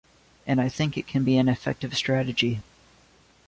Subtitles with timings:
[0.47, 2.61] And I think it can be an effective strategy.